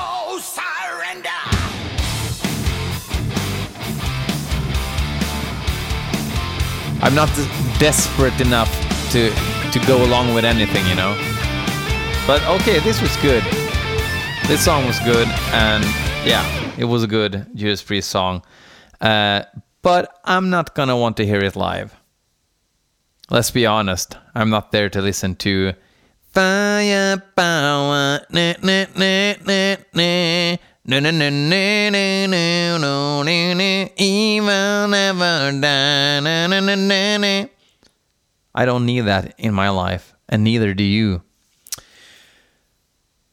I'm 7.00 7.14
not 7.14 7.30
desperate 7.78 8.38
enough 8.42 8.70
to 9.12 9.30
to 9.72 9.78
go 9.86 10.04
along 10.04 10.34
with 10.34 10.44
anything, 10.44 10.86
you 10.86 10.94
know. 10.94 11.16
But 12.26 12.44
okay, 12.60 12.80
this 12.80 13.00
was 13.00 13.16
good. 13.22 13.42
This 14.46 14.62
song 14.62 14.86
was 14.86 15.00
good, 15.00 15.28
and 15.54 15.84
yeah, 16.26 16.44
it 16.76 16.84
was 16.84 17.02
a 17.02 17.06
good 17.06 17.46
Judas 17.54 17.82
Priest 17.82 18.10
song. 18.10 18.42
Uh, 19.00 19.44
but 19.82 20.18
I'm 20.24 20.50
not 20.50 20.74
gonna 20.74 20.96
want 20.96 21.16
to 21.18 21.26
hear 21.26 21.42
it 21.42 21.56
live. 21.56 21.94
Let's 23.30 23.50
be 23.50 23.66
honest, 23.66 24.16
I'm 24.34 24.50
not 24.50 24.72
there 24.72 24.88
to 24.90 25.02
listen 25.02 25.36
to 25.36 25.74
Firepower. 26.32 28.20
Nah, 28.30 28.54
nah, 28.62 28.86
nah, 28.96 29.34
nah, 29.44 29.76
nah. 29.92 30.56
No, 30.84 30.98
no, 30.98 31.10
no, 31.10 31.30
no, 31.30 31.90
no, 31.90 32.26
no, 32.26 32.78
no, 32.78 33.22
no, 33.22 33.54
no. 33.54 33.88
Evil 33.96 34.88
never 34.88 35.52
die. 35.60 36.20
No, 36.20 36.46
no, 36.46 36.60
no, 36.60 36.74
no, 36.74 37.16
no. 37.18 37.48
I 38.54 38.64
don't 38.64 38.84
need 38.84 39.02
that 39.02 39.34
in 39.38 39.54
my 39.54 39.68
life, 39.68 40.14
and 40.28 40.42
neither 40.42 40.74
do 40.74 40.82
you. 40.84 41.22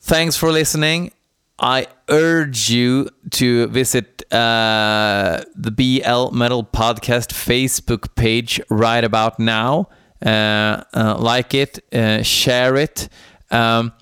Thanks 0.01 0.37
for 0.37 0.51
listening. 0.51 1.11
I 1.59 1.87
urge 2.07 2.69
you 2.69 3.09
to 3.31 3.67
visit 3.67 4.23
uh, 4.33 5.41
the 5.55 5.71
BL 5.71 6.33
Metal 6.33 6.63
Podcast 6.63 7.33
Facebook 7.33 8.15
page 8.15 8.61
right 8.69 9.03
about 9.03 9.39
now. 9.39 9.89
Uh, 10.25 10.83
uh, 10.93 11.17
like 11.17 11.53
it, 11.53 11.79
uh, 11.93 12.21
share 12.23 12.75
it, 12.75 13.07
um, 13.51 13.93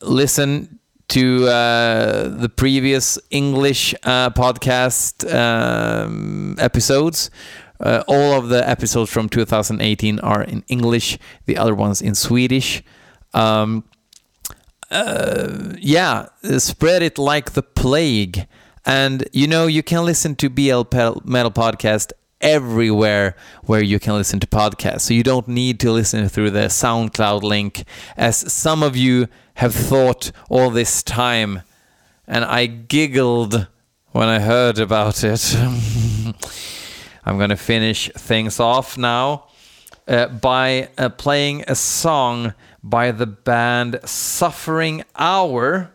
listen 0.00 0.78
to 1.08 1.48
uh, 1.48 2.28
the 2.28 2.48
previous 2.48 3.18
English 3.30 3.92
uh, 4.04 4.30
podcast 4.30 5.32
um, 5.32 6.54
episodes. 6.58 7.30
All 7.80 8.32
of 8.38 8.48
the 8.48 8.68
episodes 8.68 9.10
from 9.10 9.28
2018 9.28 10.20
are 10.20 10.42
in 10.42 10.64
English, 10.68 11.18
the 11.46 11.58
other 11.58 11.74
ones 11.74 12.00
in 12.00 12.14
Swedish. 12.14 12.82
Um, 13.34 13.84
uh, 14.90 15.74
yeah, 15.78 16.26
uh, 16.44 16.58
spread 16.58 17.02
it 17.02 17.18
like 17.18 17.52
the 17.52 17.62
plague. 17.62 18.46
And 18.84 19.28
you 19.32 19.46
know, 19.46 19.66
you 19.66 19.82
can 19.82 20.04
listen 20.04 20.36
to 20.36 20.48
BL 20.48 20.82
Metal 21.24 21.50
Podcast 21.50 22.12
everywhere 22.40 23.34
where 23.64 23.82
you 23.82 23.98
can 23.98 24.14
listen 24.14 24.38
to 24.40 24.46
podcasts. 24.46 25.02
So 25.02 25.14
you 25.14 25.22
don't 25.22 25.48
need 25.48 25.80
to 25.80 25.90
listen 25.90 26.28
through 26.28 26.50
the 26.50 26.66
SoundCloud 26.68 27.42
link, 27.42 27.84
as 28.16 28.52
some 28.52 28.82
of 28.82 28.96
you 28.96 29.28
have 29.54 29.74
thought 29.74 30.30
all 30.48 30.70
this 30.70 31.02
time. 31.02 31.62
And 32.28 32.44
I 32.44 32.66
giggled 32.66 33.66
when 34.12 34.28
I 34.28 34.40
heard 34.40 34.78
about 34.78 35.24
it. 35.24 35.56
I'm 37.24 37.38
gonna 37.38 37.56
finish 37.56 38.08
things 38.12 38.60
off 38.60 38.96
now 38.96 39.48
uh, 40.06 40.28
by 40.28 40.90
uh, 40.96 41.08
playing 41.08 41.64
a 41.66 41.74
song 41.74 42.54
by 42.88 43.10
the 43.10 43.26
band 43.26 43.98
Suffering 44.04 45.02
Hour, 45.16 45.90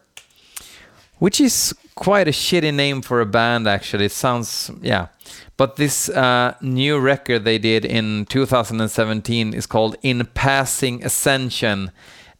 which 1.19 1.39
is 1.39 1.73
quite 1.95 2.27
a 2.27 2.32
shitty 2.32 2.73
name 2.73 3.01
for 3.01 3.21
a 3.21 3.25
band. 3.25 3.67
Actually, 3.67 4.06
it 4.06 4.12
sounds 4.12 4.69
yeah. 4.82 5.08
But 5.56 5.77
this 5.77 6.10
uh, 6.10 6.56
new 6.62 6.99
record 6.99 7.45
they 7.45 7.58
did 7.58 7.86
in 7.86 8.25
2017 8.25 9.54
is 9.54 9.65
called 9.65 9.95
In 10.01 10.25
Passing 10.34 11.04
Ascension, 11.04 11.91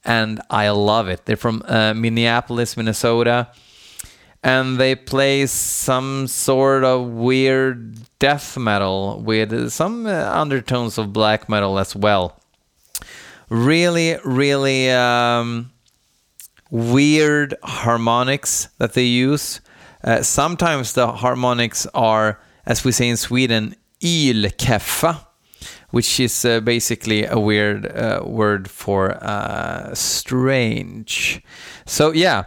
and 0.03 0.41
I 0.49 0.69
love 0.69 1.07
it. 1.07 1.25
They're 1.25 1.37
from 1.37 1.63
uh, 1.65 1.93
Minneapolis, 1.93 2.75
Minnesota, 2.75 3.51
and 4.43 4.77
they 4.77 4.95
play 4.95 5.45
some 5.45 6.27
sort 6.27 6.83
of 6.83 7.07
weird 7.07 7.97
death 8.19 8.57
metal 8.57 9.21
with 9.21 9.69
some 9.69 10.07
uh, 10.07 10.29
undertones 10.33 10.97
of 10.97 11.13
black 11.13 11.47
metal 11.47 11.79
as 11.79 11.95
well. 11.95 12.40
Really, 13.51 14.17
really 14.23 14.89
um, 14.91 15.71
weird 16.69 17.53
harmonics 17.61 18.69
that 18.77 18.93
they 18.93 19.03
use. 19.03 19.59
Uh, 20.03 20.23
sometimes 20.23 20.93
the 20.93 21.11
harmonics 21.11 21.85
are 21.93 22.39
as 22.65 22.85
we 22.85 22.91
say 22.91 23.09
in 23.09 23.17
Sweden, 23.17 23.75
ilkeffa, 24.01 25.25
which 25.89 26.19
is 26.19 26.45
uh, 26.45 26.59
basically 26.61 27.25
a 27.25 27.39
weird 27.39 27.85
uh, 27.85 28.21
word 28.25 28.69
for 28.69 29.11
uh, 29.23 29.93
strange. 29.93 31.43
So 31.85 32.11
yeah, 32.11 32.45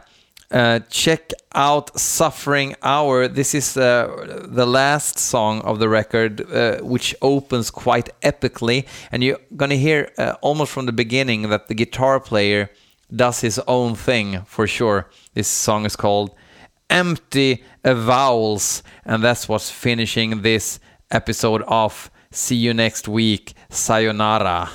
uh, 0.50 0.80
check 0.90 1.30
out 1.54 1.98
"Suffering 1.98 2.74
Hour." 2.82 3.28
This 3.28 3.54
is 3.54 3.76
uh, 3.76 4.44
the 4.48 4.66
last 4.66 5.18
song 5.18 5.60
of 5.62 5.78
the 5.78 5.88
record, 5.88 6.40
uh, 6.40 6.78
which 6.78 7.14
opens 7.22 7.70
quite 7.70 8.08
epically, 8.22 8.86
and 9.10 9.22
you're 9.22 9.40
gonna 9.56 9.76
hear 9.76 10.10
almost 10.42 10.72
from 10.72 10.86
the 10.86 10.92
beginning 10.92 11.48
that 11.50 11.68
the 11.68 11.74
guitar 11.74 12.20
player 12.20 12.70
does 13.14 13.40
his 13.40 13.58
own 13.66 13.94
thing 13.94 14.42
for 14.46 14.66
sure. 14.66 15.08
This 15.34 15.48
song 15.48 15.86
is 15.86 15.96
called 15.96 16.34
empty 16.90 17.62
vowels. 17.84 18.82
And 19.04 19.22
that's 19.22 19.48
what's 19.48 19.70
finishing 19.70 20.42
this 20.42 20.80
episode 21.10 21.62
off. 21.66 22.10
See 22.30 22.56
you 22.56 22.74
next 22.74 23.08
week. 23.08 23.54
Sayonara. 23.70 24.70